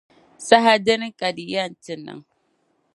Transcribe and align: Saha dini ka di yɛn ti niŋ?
Saha 0.47 0.73
dini 0.85 1.07
ka 1.19 1.27
di 1.35 1.43
yɛn 1.51 1.71
ti 1.83 1.93
niŋ? 2.05 2.19